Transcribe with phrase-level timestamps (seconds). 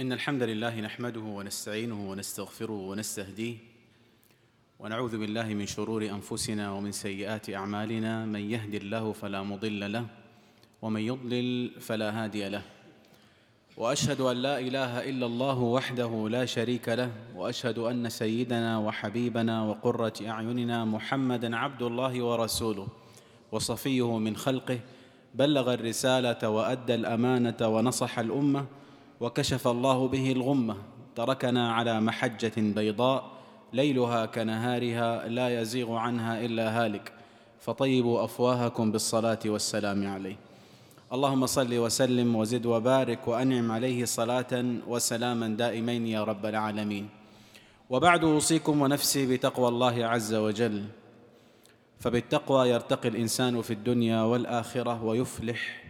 [0.00, 3.56] إن الحمد لله نحمده ونستعينه ونستغفره ونستهديه
[4.78, 10.06] ونعوذ بالله من شرور أنفسنا ومن سيئات أعمالنا من يهد الله فلا مضل له
[10.82, 12.62] ومن يضلل فلا هادي له
[13.76, 20.14] وأشهد أن لا إله إلا الله وحده لا شريك له وأشهد أن سيدنا وحبيبنا وقرة
[20.28, 22.88] أعيننا محمدا عبد الله ورسوله
[23.52, 24.80] وصفيه من خلقه
[25.34, 28.66] بلغ الرسالة وأدى الأمانة ونصح الأمة
[29.22, 30.76] وكشف الله به الغمة.
[31.14, 33.30] تركنا على محجة بيضاء
[33.72, 37.12] ليلها كنهارها لا يزيغ عنها إلا هالك.
[37.60, 40.36] فطيبوا أفواهكم بالصلاة والسلام عليه.
[41.12, 47.08] اللهم صل وسلم وزد وبارك وأنعم عليه صلاة وسلاما دائمين يا رب العالمين.
[47.90, 50.84] وبعد أوصيكم ونفسي بتقوى الله عز وجل.
[52.00, 55.84] فبالتقوى يرتقي الإنسان في الدنيا والآخرة ويفلح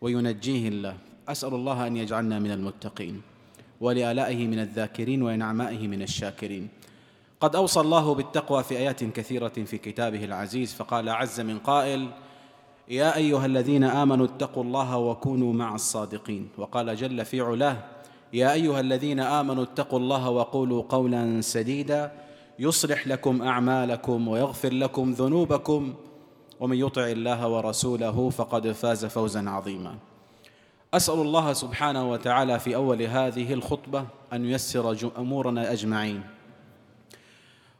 [0.00, 1.11] وينجيه الله.
[1.28, 3.22] أسأل الله أن يجعلنا من المتقين
[3.80, 6.68] ولآلائه من الذاكرين ونعمائه من الشاكرين.
[7.40, 12.08] قد أوصى الله بالتقوى في آيات كثيرة في كتابه العزيز فقال عز من قائل
[12.88, 16.48] يا أيها الذين آمنوا اتقوا الله وكونوا مع الصادقين.
[16.58, 17.76] وقال جل في علاه
[18.32, 22.12] يا أيها الذين آمنوا اتقوا الله وقولوا قولا سديدا
[22.58, 25.94] يصلح لكم أعمالكم ويغفر لكم ذنوبكم
[26.60, 29.94] ومن يطع الله ورسوله فقد فاز فوزا عظيما.
[30.94, 36.22] أسأل الله سبحانه وتعالى في أول هذه الخطبة أن ييسر أمورنا أجمعين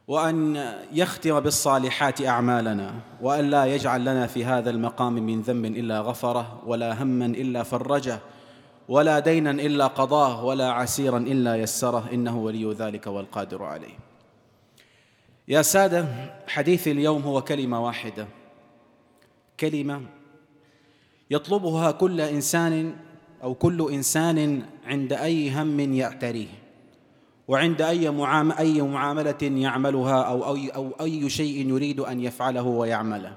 [0.07, 0.55] وأن
[0.91, 7.03] يختم بالصالحات أعمالنا وأن لا يجعل لنا في هذا المقام من ذنب إلا غفرة ولا
[7.03, 8.19] هما إلا فرجة
[8.89, 13.97] ولا دينا إلا قضاه ولا عسيرا إلا يسره إنه ولي ذلك والقادر عليه.
[15.47, 16.05] يا سادة
[16.47, 18.27] حديث اليوم هو كلمة واحدة
[19.59, 20.01] كلمة
[21.31, 22.95] يطلبها كل إنسان
[23.43, 26.47] أو كل إنسان عند أي هم يعتريه
[27.47, 28.07] وعند أي
[28.59, 33.33] أي معاملة يعملها أو اي أو أي شيء يريد أن يفعله ويعمله.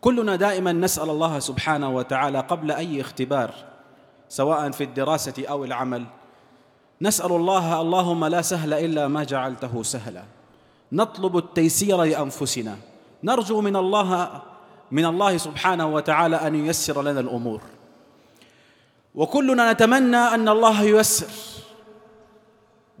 [0.00, 3.54] كلنا دائما نسأل الله سبحانه وتعالى قبل أي اختبار
[4.28, 6.04] سواء في الدراسة أو العمل.
[7.02, 10.24] نسأل الله اللهم لا سهل إلا ما جعلته سهلا.
[10.92, 12.76] نطلب التيسير لأنفسنا.
[13.24, 14.42] نرجو من الله
[14.92, 17.60] من الله سبحانه وتعالى أن ييسر لنا الأمور.
[19.14, 21.32] وكلنا نتمنى أن الله ييسر.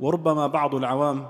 [0.00, 1.28] وربما بعض العوام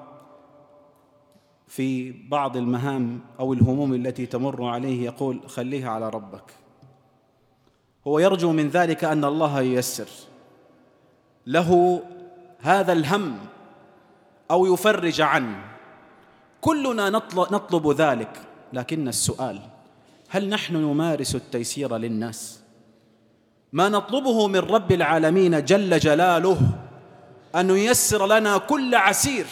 [1.66, 6.54] في بعض المهام أو الهموم التي تمر عليه يقول خليها على ربك.
[8.06, 10.08] هو يرجو من ذلك أن الله ييسر.
[11.46, 12.02] له
[12.60, 13.38] هذا الهم
[14.50, 15.58] أو يفرج عنه.
[16.60, 17.10] كلنا
[17.50, 18.42] نطلب ذلك.
[18.72, 19.71] لكن السؤال
[20.34, 22.60] هل نحن نمارس التيسير للناس؟
[23.72, 26.58] ما نطلبه من رب العالمين جل جلاله
[27.54, 29.46] أن ييسر لنا كل عسير.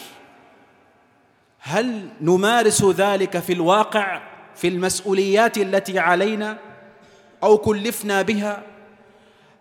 [1.59, 4.23] هل نمارس ذلك في الواقع
[4.55, 6.59] في المسؤوليات التي علينا
[7.43, 8.63] أو كلفنا بها؟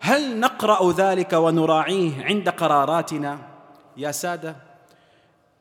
[0.00, 3.38] هل نقرأ ذلك ونراعيه عند قراراتنا؟
[3.96, 4.56] يا سادة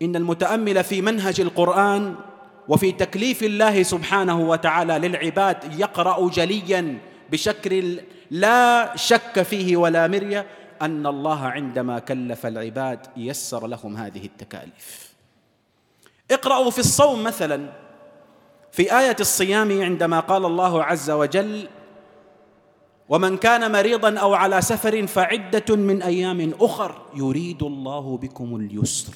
[0.01, 2.15] إن المتأمل في منهج القرآن
[2.69, 6.97] وفي تكليف الله سبحانه وتعالى للعباد يقرأ جليا
[7.31, 10.45] بشكل لا شك فيه ولا مرية
[10.81, 15.13] أن الله عندما كلف العباد يسر لهم هذه التكاليف.
[16.31, 17.69] اقرأوا في الصوم مثلا
[18.71, 21.67] في آية الصيام عندما قال الله عز وجل
[23.09, 29.13] ومن كان مريضا أو على سفر فعدة من أيام أخر يريد الله بكم اليسر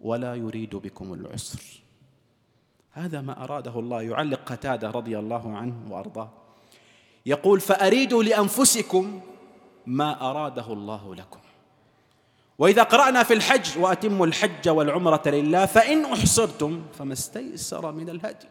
[0.00, 1.60] ولا يريد بكم العسر.
[2.98, 6.30] هذا ما أراده الله يعلق قتادة رضي الله عنه وأرضاه.
[7.26, 9.20] يقول فأريدوا لأنفسكم
[9.86, 11.40] ما أراده الله لكم.
[12.58, 18.48] وإذا قرأنا في الحج وأتموا الحج والعمرة لله فإن أحصرتم فما استيسر من الهدي.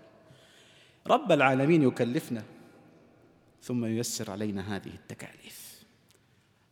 [1.08, 2.44] رب العالمين يكلفنا
[3.62, 5.84] ثم ييسر علينا هذه التكاليف.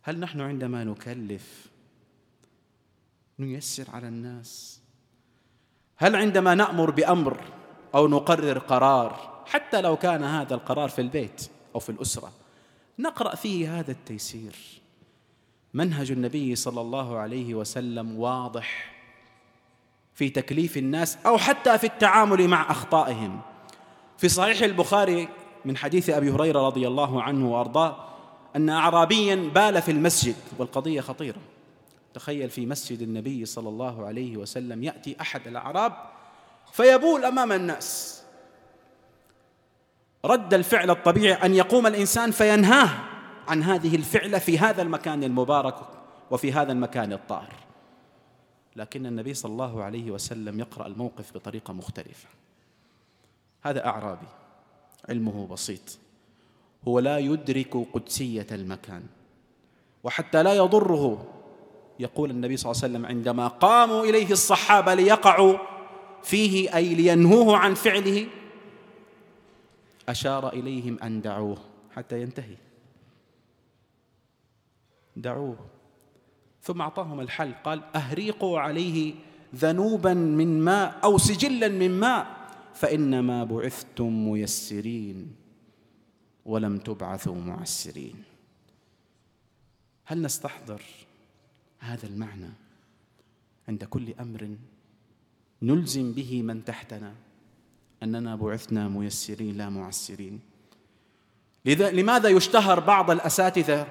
[0.02, 1.66] هل نحن عندما نكلف
[3.38, 4.80] نيسر على الناس؟
[5.96, 7.40] هل عندما نأمر بأمر
[7.96, 12.32] أو نقرر قرار حتى لو كان هذا القرار في البيت أو في الأسرة.
[12.98, 14.56] نقرأ فيه هذا التيسير.
[15.74, 18.94] منهج النبي صلى الله عليه وسلم واضح
[20.14, 23.40] في تكليف الناس أو حتى في التعامل مع أخطائهم.
[24.18, 25.28] في صحيح البخاري
[25.64, 27.96] من حديث أبي هريرة رضي الله عنه وأرضاه
[28.56, 31.40] أن أعرابيا بال في المسجد والقضية خطيرة.
[32.14, 36.15] تخيل في مسجد النبي صلى الله عليه وسلم يأتي أحد الأعراب
[36.72, 38.22] فيبول أمام الناس.
[40.24, 42.90] رد الفعل الطبيعي أن يقوم الإنسان فينهاه
[43.48, 45.74] عن هذه الفعلة في هذا المكان المبارك
[46.30, 47.54] وفي هذا المكان الطاهر.
[48.76, 52.28] لكن النبي صلى الله عليه وسلم يقرأ الموقف بطريقة مختلفة.
[53.62, 54.26] هذا أعرابي.
[55.08, 55.98] علمه بسيط.
[56.88, 59.02] هو لا يدرك قدسية المكان.
[60.04, 61.32] وحتى لا يضره
[61.98, 65.58] يقول النبي صلى الله عليه وسلم عندما قاموا إليه الصحابة ليقعوا
[66.26, 68.26] فيه أي لينهوه عن فعله.
[70.08, 71.58] أشار إليهم أن دعوه
[71.94, 72.56] حتى ينتهي.
[75.16, 75.58] دعوه.
[76.62, 77.54] ثم أعطاهم الحل.
[77.64, 79.14] قال أهريقوا عليه
[79.54, 82.26] ذنوبا من ماء أو سجلا من ماء
[82.74, 85.36] فإنما بعثتم ميسرين
[86.44, 88.22] ولم تبعثوا معسرين.
[90.04, 90.82] هل نستحضر
[91.78, 92.50] هذا المعنى
[93.68, 94.56] عند كل أمر
[95.62, 97.14] نلزم به من تحتنا.
[98.02, 100.40] أننا بعثنا ميسرين لا معسرين.
[101.64, 103.86] لذا لماذا يشتهر بعض الأساتذة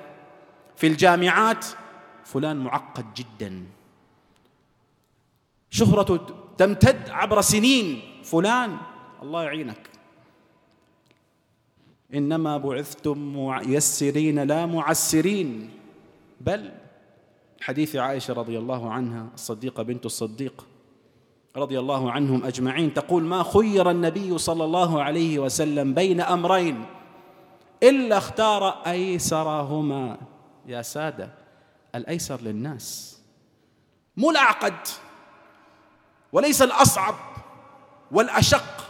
[0.76, 1.66] في الجامعات؟
[2.26, 3.64] فلان معقد جدا.
[5.70, 6.20] شهرته
[6.58, 8.02] تمتد عبر سنين.
[8.24, 8.78] فلان
[9.22, 9.90] الله يعينك.
[12.14, 15.70] إنما بعثتم ميسرين لا معسرين.
[16.42, 16.72] بل
[17.62, 20.66] حديث عائشة رضي الله عنها الصديقة بنت الصديق
[21.56, 26.86] رضي الله عنهم أجمعين تقول ما خير النبي صلى الله عليه وسلم بين أمرين
[27.84, 30.18] إلا اختار أيسرهما.
[30.66, 31.30] يا سادة
[31.96, 33.20] الأيسر للناس
[34.18, 34.88] مو الأعقد
[36.34, 37.16] وليس الأصعب
[38.12, 38.88] والأشق.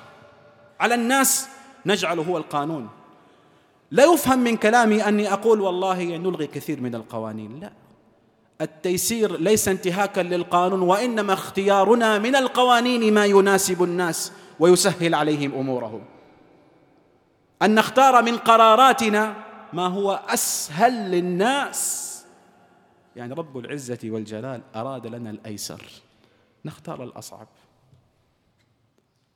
[0.80, 1.50] على الناس
[1.86, 2.90] نجعله هو القانون.
[3.92, 7.60] لا يفهم من كلامي أني أقول والله نلغي كثير من القوانين.
[7.60, 7.72] لا.
[8.62, 16.04] التيسير ليس انتهاكا للقانون وإنما اختيارنا من القوانين ما يناسب الناس ويسهل عليهم أمورهم.
[17.62, 19.36] أن نختار من قراراتنا
[19.74, 22.02] ما هو أسهل للناس.
[23.16, 25.82] يعني رب العزة والجلال أراد لنا الأيسر.
[26.66, 27.48] نختار الأصعب.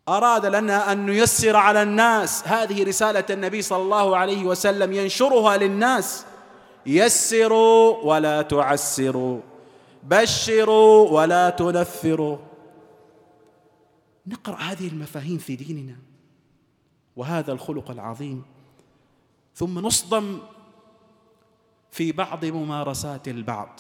[0.10, 2.48] أراد لنا أن نيسر على الناس.
[2.48, 6.26] هذه رسالة النبي صلى الله عليه وسلم ينشرها للناس.
[6.86, 9.40] يسروا ولا تعسروا
[10.04, 12.38] بشروا ولا تنفروا.
[14.28, 15.96] نقرأ هذه المفاهيم في ديننا
[17.16, 18.44] وهذا الخلق العظيم
[19.56, 20.40] ثم نصدم
[21.92, 23.80] في بعض ممارسات البعض.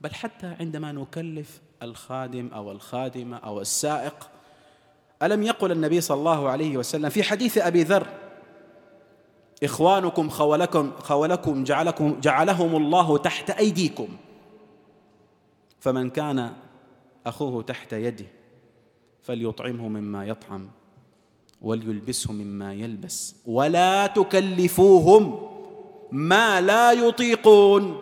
[0.00, 4.30] بل حتى عندما نكلف الخادم أو الخادمة أو السائق
[5.22, 8.17] ألم يقل النبي صلى الله عليه وسلم في حديث أبي ذر
[9.64, 14.08] إخوانكم خولكم خولكم جعلكم جعلهم الله تحت أيديكم.
[15.80, 16.52] فمن كان
[17.26, 18.26] أخوه تحت يده
[19.22, 20.70] فليطعمه مما يطعم
[21.62, 23.36] وليلبسه مما يلبس.
[23.46, 25.48] ولا تكلفوهم
[26.12, 28.00] ما لا يطيقون.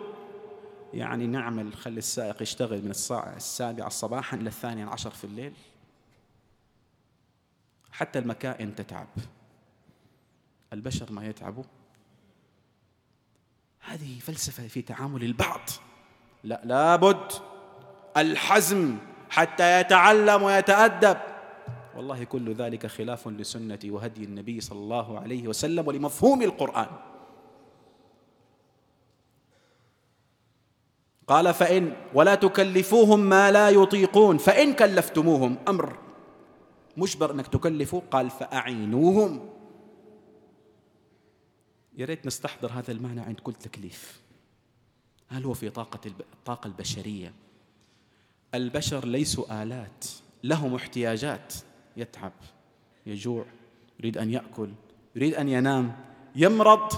[0.93, 5.53] يعني نعمل خلي السائق يشتغل من الساعة السابعة صباحا إلى الثانية عشر في الليل.
[7.91, 9.07] حتى المكائن تتعب.
[10.73, 11.63] البشر ما يتعبوا.
[13.79, 15.69] هذه فلسفة في تعامل البعض.
[16.43, 17.31] لا لابد
[18.17, 18.97] الحزم
[19.29, 21.17] حتى يتعلم ويتأدب.
[21.95, 26.87] والله كل ذلك خلاف لسنة وهدي النبي صلى الله عليه وسلم ولمفهوم القرآن.
[31.27, 35.97] قال فإن ولا تكلفوهم ما لا يطيقون فإن كلفتموهم أمر
[36.97, 38.01] مجبر أنك تكلفه.
[38.11, 39.49] قال فأعينوهم.
[41.97, 44.21] يا ريت نستحضر هذا المعنى عند كل تكليف.
[45.29, 47.33] هل هو في طاقة الطاقة البشرية؟
[48.53, 50.05] البشر ليسوا آلات
[50.43, 51.53] لهم احتياجات.
[51.97, 52.31] يتعب
[53.05, 53.45] يجوع
[53.99, 54.69] يريد أن يأكل
[55.15, 55.99] يريد أن ينام
[56.35, 56.93] يمرض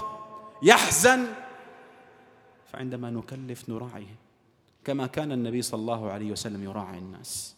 [0.62, 1.26] يحزن.
[2.72, 4.16] فعندما نكلف نراعيه
[4.84, 7.56] كما كان النبي صلى الله عليه وسلم يراعي الناس.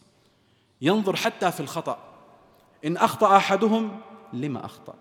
[0.81, 1.99] ينظر حتى في الخطأ.
[2.85, 4.01] إن أخطأ أحدهم
[4.33, 4.95] لما أخطأ؟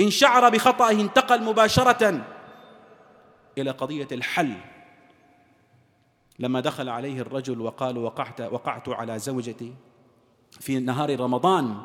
[0.00, 2.24] إن شعر بخطأه انتقل مباشرة
[3.58, 4.54] إلى قضية الحل.
[6.38, 9.74] لما دخل عليه الرجل وقال وقعت وقعت على زوجتي
[10.50, 11.82] في نهار رمضان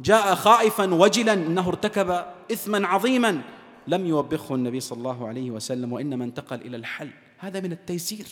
[0.00, 3.42] جاء خائفا وجلا إنه ارتكب إثما عظيما
[3.86, 7.10] لم يوبخه النبي صلى الله عليه وسلم وإنما انتقل إلى الحل.
[7.38, 8.26] هذا من التيسير.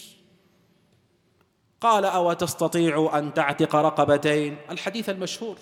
[1.80, 5.56] قال أو تستطيع أن تعتق رقبتين؟ الحديث المشهور.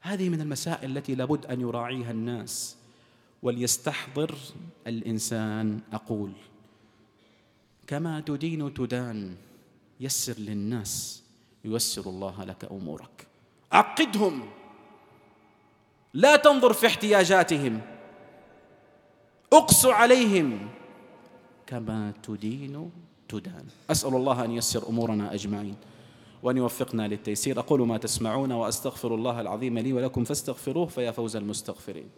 [0.00, 2.76] هذه من المسائل التي لابد أن يراعيها الناس
[3.42, 4.34] وليستحضر
[4.86, 6.32] الإنسان أقول.
[7.86, 9.36] كما تدين تدان
[10.00, 11.22] يسر للناس
[11.64, 13.26] ييسر الله لك أمورك.
[13.72, 14.50] عقدهم.
[16.14, 17.80] لا تنظر في احتياجاتهم.
[19.52, 20.68] اقص عليهم.
[21.66, 22.90] كما تدين
[23.28, 23.64] تدان.
[23.90, 25.76] أسأل الله أن يسر أمورنا أجمعين.
[26.42, 27.58] وأن يوفقنا للتيسير.
[27.58, 32.08] أقول ما تسمعون وأستغفر الله العظيم لي ولكم فاستغفروه فيا فوز المستغفرين.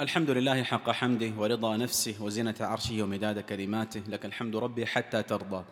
[0.00, 4.02] الحمد لله حق حمده ورضا نفسه وزنة عرشه ومداد كلماته.
[4.08, 5.64] لك الحمد ربي حتى ترضى.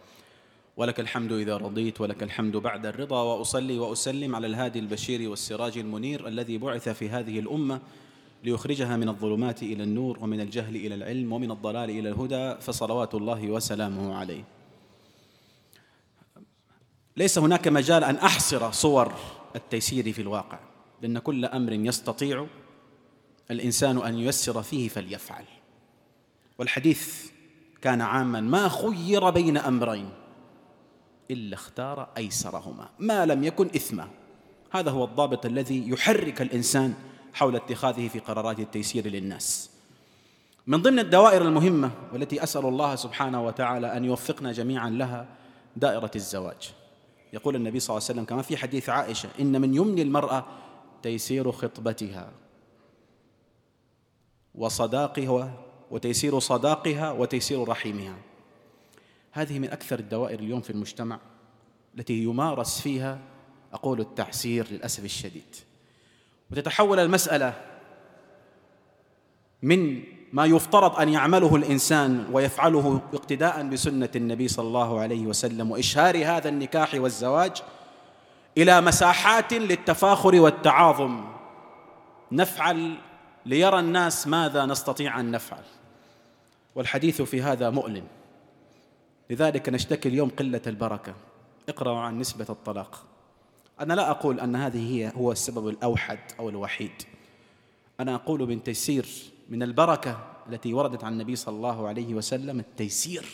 [0.76, 3.22] ولك الحمد إذا رضيت ولك الحمد بعد الرضا.
[3.22, 7.80] وأصلي وأسلم على الهادي البشير والسراج المنير الذي بعث في هذه الأمة
[8.44, 13.50] ليخرجها من الظلمات إلى النور ومن الجهل إلى العلم ومن الضلال إلى الهدى فصلوات الله
[13.50, 14.44] وسلامه عليه.
[17.16, 19.14] ليس هناك مجال أن أحصر صور
[19.56, 20.58] التيسير في الواقع
[21.02, 22.46] لأن كل أمر يستطيع
[23.50, 25.44] الإنسان أن ييسر فيه فليفعل.
[26.58, 27.30] والحديث
[27.82, 30.10] كان عاما ما خير بين أمرين
[31.30, 34.08] إلا اختار أيسرهما ما لم يكن إثما.
[34.70, 36.94] هذا هو الضابط الذي يحرك الإنسان
[37.34, 39.70] حول اتخاذه في قرارات التيسير للناس.
[40.66, 45.26] من ضمن الدوائر المهمة والتي أسأل الله سبحانه وتعالى أن يوفقنا جميعا لها
[45.76, 46.72] دائرة الزواج.
[47.32, 50.46] يقول النبي صلى الله عليه وسلم كما في حديث عائشة إن من يمن المرأة
[51.02, 52.32] تيسير خطبتها.
[54.54, 55.52] وصداقها
[55.90, 58.14] وتيسير صداقها وتيسير رحيمها.
[59.32, 61.18] هذه من أكثر الدوائر اليوم في المجتمع
[61.98, 63.18] التي يمارس فيها
[63.72, 65.56] أقول التعسير للأسف الشديد.
[66.50, 67.54] وتتحول المسألة
[69.62, 76.16] من ما يفترض أن يعمله الإنسان ويفعله اقتداء بسنة النبي صلى الله عليه وسلم وإشهار
[76.16, 77.62] هذا النكاح والزواج
[78.58, 81.24] إلى مساحات للتفاخر والتعاظم.
[82.32, 82.96] نفعل
[83.46, 85.64] ليرى الناس ماذا نستطيع أن نفعل.
[86.74, 88.06] والحديث في هذا مؤلم.
[89.30, 91.14] لذلك نشتكي اليوم قلة البركة.
[91.68, 93.04] اقرأوا عن نسبة الطلاق.
[93.80, 97.02] أنا لا أقول أن هذه هي هو السبب الأوحد أو الوحيد.
[98.00, 99.06] أنا أقول من تيسير
[99.48, 103.26] من البركة التي وردت عن النبي صلى الله عليه وسلم التيسير.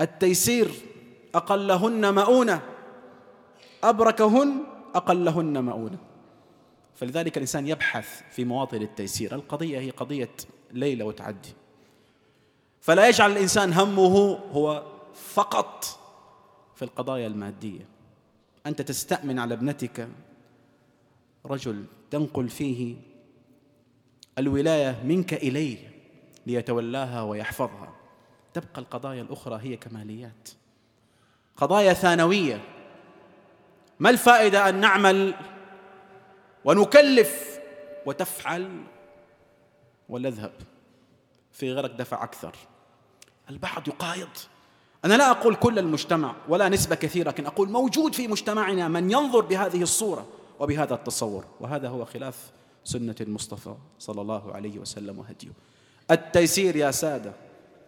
[0.00, 0.70] التيسير
[1.34, 2.62] أقلهن مؤونة.
[3.84, 6.09] أبركهن أقلهن مؤونة.
[7.00, 9.34] فلذلك الإنسان يبحث في مواطن التيسير.
[9.34, 10.30] القضية هي قضية
[10.70, 11.52] ليلة وتعدي.
[12.80, 15.84] فلا يجعل الإنسان همه هو فقط
[16.74, 17.88] في القضايا المادية.
[18.66, 20.08] أنت تستأمن على ابنتك
[21.46, 22.96] رجل تنقل فيه
[24.38, 25.78] الولاية منك إليه
[26.46, 27.92] ليتولاها ويحفظها.
[28.54, 30.48] تبقى القضايا الأخرى هي كماليات.
[31.56, 32.60] قضايا ثانوية.
[34.00, 35.34] ما الفائدة أن نعمل
[36.64, 37.60] ونكلف
[38.06, 38.84] وتفعل
[40.08, 40.52] ولنذهب
[41.52, 42.54] في غيرك دفع أكثر.
[43.50, 44.28] البعض يقايض.
[45.04, 49.40] أنا لا أقول كل المجتمع ولا نسبة كثيرة لكن أقول موجود في مجتمعنا من ينظر
[49.40, 50.26] بهذه الصورة
[50.60, 51.44] وبهذا التصور.
[51.60, 52.50] وهذا هو خلاف
[52.84, 55.52] سنة المصطفى صلى الله عليه وسلم وهديه.
[56.10, 57.32] التيسير يا سادة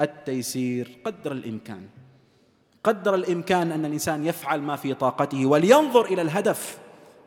[0.01, 1.89] التيسير قدر الإمكان.
[2.85, 6.79] قدر الإمكان أن الإنسان يفعل ما في طاقته ولينظر إلى الهدف.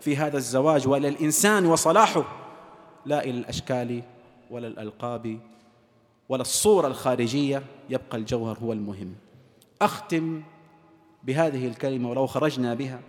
[0.02, 2.24] في هذا الزواج ولا الإنسان وصلاحه
[3.06, 4.04] لا إلى الأشكال
[4.52, 5.40] ولا الألقاب
[6.30, 9.16] ولا الصورة الخارجية يبقى الجوهر هو المهم.
[9.82, 10.44] أختم
[11.24, 13.00] بهذه الكلمة ولو خرجنا بها.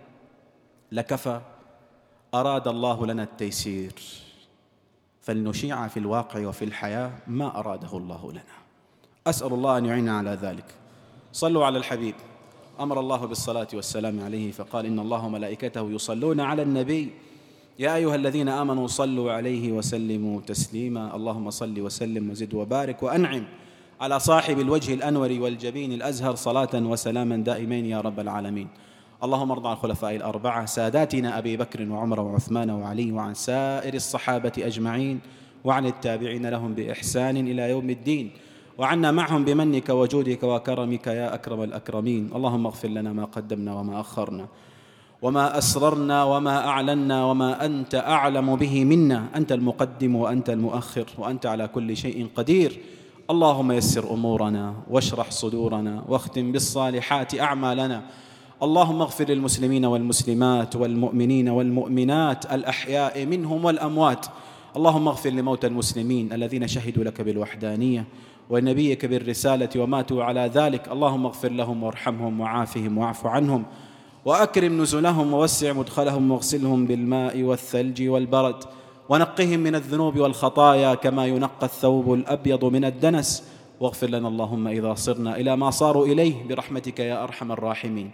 [0.91, 1.41] لكفى
[2.33, 3.93] أراد الله لنا التيسير.
[5.21, 8.41] فلنشيع في الواقع وفي الحياة ما أراده الله لنا.
[9.27, 10.65] أسأل الله أن يعيننا على ذلك.
[11.33, 12.15] صلوا على الحبيب.
[12.79, 17.09] أمر الله بالصلاة والسلام عليه فقال إن الله وملائكته يصلون على النبي.
[17.79, 21.15] يا أيها الذين آمنوا صلوا عليه وسلموا تسليما.
[21.15, 23.43] اللهم صل وسلم وزد وبارك وأنعم
[24.01, 28.67] على صاحب الوجه الأنور والجبين الأزهر صلاة وسلاما دائمين يا رب العالمين.
[29.23, 35.19] اللهم ارض عن الخلفاء الأربعة ساداتنا أبي بكر وعمر وعثمان وعلي وعن سائر الصحابة أجمعين
[35.63, 38.31] وعن التابعين لهم بإحسان إلى يوم الدين.
[38.77, 42.29] وعنا معهم بمنك وجودك وكرمك يا أكرم الأكرمين.
[42.35, 44.47] اللهم اغفر لنا ما قدمنا وما أخرنا
[45.21, 49.23] وما أسررنا وما أعلنا وما أنت أعلم به منا.
[49.35, 52.79] أنت المقدم وأنت المؤخر وأنت على كل شيء قدير.
[53.29, 58.01] اللهم يسر أمورنا واشرح صدورنا واختم بالصالحات أعمالنا.
[58.63, 64.25] اللهم اغفر للمسلمين والمسلمات والمؤمنين والمؤمنات الأحياء منهم والأموات.
[64.77, 68.05] اللهم اغفر لموتى المسلمين الذين شهدوا لك بالوحدانية.
[68.49, 70.91] ونبيك بالرسالة وماتوا على ذلك.
[70.91, 73.65] اللهم اغفر لهم وارحمهم وعافهم واعف عنهم
[74.25, 78.63] وأكرم نزلهم ووسع مدخلهم واغسلهم بالماء والثلج والبرد
[79.09, 83.43] ونقهم من الذنوب والخطايا كما ينقى الثوب الأبيض من الدنس.
[83.79, 88.11] واغفر لنا اللهم إذا صرنا إلى ما صاروا إليه برحمتك يا أرحم الراحمين.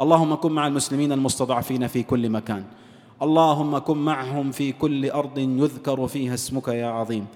[0.00, 2.64] اللهم كن مع المسلمين المستضعفين في كل مكان.
[3.22, 7.26] اللهم كن معهم في كل أرض يذكر فيها اسمك يا عظيم.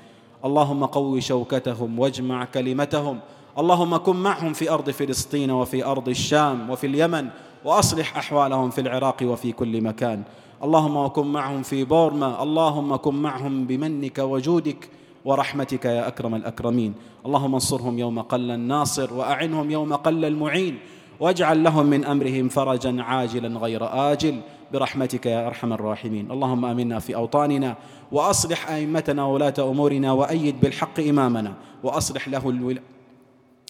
[0.44, 3.18] اللهم قو شوكتهم واجمع كلمتهم.
[3.58, 7.28] اللهم كن معهم في أرض فلسطين وفي أرض الشام وفي اليمن
[7.64, 10.22] وأصلح أحوالهم في العراق وفي كل مكان.
[10.62, 12.42] اللهم وكن معهم في بورما.
[12.42, 14.88] اللهم كن معهم بمنك وجودك
[15.24, 16.94] ورحمتك يا أكرم الأكرمين.
[17.26, 20.78] اللهم انصرهم يوم قل الناصر وأعنهم يوم قل المعين.
[21.20, 24.40] واجعل لهم من أمرهم فرجا عاجلا غير آجل.
[24.73, 26.30] برحمتك يا أرحم الراحمين.
[26.30, 27.76] اللهم آمنا في أوطاننا
[28.12, 32.80] وأصلح أئمتنا وولاة أمورنا وأيد بالحق إمامنا وأصلح له الولا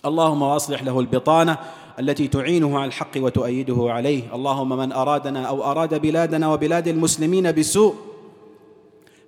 [0.05, 1.59] اللهم واصلح له البطانة
[1.99, 4.35] التي تعينه على الحق وتؤيده عليه.
[4.35, 7.95] اللهم من أرادنا أو أراد بلادنا وبلاد المسلمين بسوء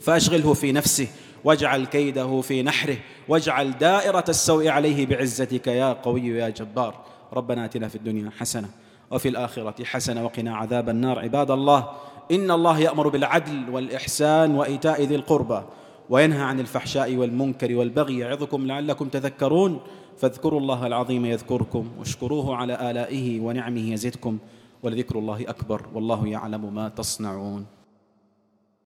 [0.01, 1.09] فأشغله في نفسه
[1.45, 2.97] واجعل كيده في نحره
[3.29, 6.95] واجعل دائرة السوء عليه بعزتك يا قوي يا جبار.
[7.33, 8.69] ربنا آتنا في الدنيا حسنة
[9.11, 11.19] وفي الآخرة حسنة وقنا عذاب النار.
[11.19, 11.91] عباد الله
[12.31, 15.63] إن الله يأمر بالعدل والإحسان وإيتاء ذي القربى
[16.11, 19.81] وينهى عن الفحشاء والمنكر والبغي يعظكم لعلكم تذكرون.
[20.19, 24.39] فاذكروا الله العظيم يذكركم واشكروه على آلائه ونعمه يزدكم
[24.83, 27.78] ولذكر الله أكبر والله يعلم ما تصنعون.